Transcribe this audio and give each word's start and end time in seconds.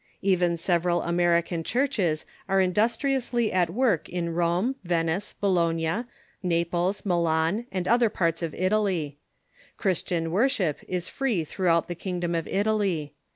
Even 0.23 0.57
several 0.57 1.03
American 1.03 1.63
churches 1.63 2.25
are 2.49 2.59
industriously 2.59 3.53
at 3.53 3.69
work 3.69 4.09
in 4.09 4.33
Rome, 4.33 4.75
Venice, 4.83 5.35
Italy 5.37 5.57
and 5.57 5.77
|5ologna, 5.77 6.07
Naples, 6.41 7.05
Milan, 7.05 7.67
and 7.71 7.87
other 7.87 8.09
parts 8.09 8.41
of 8.41 8.55
Italy, 8.55 9.19
Christian 9.77 10.31
worship 10.31 10.79
is 10.87 11.07
free 11.07 11.43
throughout 11.45 11.87
the 11.87 11.93
kingdom 11.93 12.33
of 12.33 12.47
It 12.47 12.65
aly. 12.65 13.13